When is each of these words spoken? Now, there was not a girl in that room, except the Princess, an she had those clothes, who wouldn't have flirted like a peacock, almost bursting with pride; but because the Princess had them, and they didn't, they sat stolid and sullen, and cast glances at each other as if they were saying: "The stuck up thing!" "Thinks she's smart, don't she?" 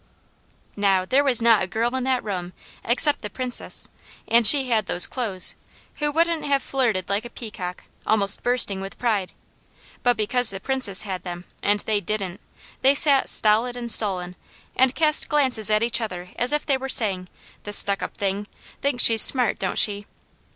Now, 0.75 1.05
there 1.05 1.23
was 1.23 1.43
not 1.43 1.61
a 1.61 1.67
girl 1.67 1.95
in 1.95 2.03
that 2.05 2.23
room, 2.23 2.53
except 2.83 3.21
the 3.21 3.29
Princess, 3.29 3.87
an 4.27 4.45
she 4.45 4.67
had 4.67 4.87
those 4.87 5.05
clothes, 5.05 5.53
who 5.97 6.11
wouldn't 6.11 6.43
have 6.43 6.63
flirted 6.63 7.07
like 7.07 7.23
a 7.23 7.29
peacock, 7.29 7.83
almost 8.07 8.41
bursting 8.41 8.81
with 8.81 8.97
pride; 8.97 9.33
but 10.01 10.17
because 10.17 10.49
the 10.49 10.59
Princess 10.59 11.03
had 11.03 11.21
them, 11.21 11.43
and 11.61 11.81
they 11.81 12.01
didn't, 12.01 12.41
they 12.81 12.95
sat 12.95 13.29
stolid 13.29 13.77
and 13.77 13.91
sullen, 13.91 14.35
and 14.75 14.95
cast 14.95 15.29
glances 15.29 15.69
at 15.69 15.83
each 15.83 16.01
other 16.01 16.29
as 16.35 16.51
if 16.51 16.65
they 16.65 16.77
were 16.77 16.89
saying: 16.89 17.27
"The 17.61 17.71
stuck 17.71 18.01
up 18.01 18.17
thing!" 18.17 18.47
"Thinks 18.81 19.03
she's 19.03 19.21
smart, 19.21 19.59
don't 19.59 19.77
she?" 19.77 20.07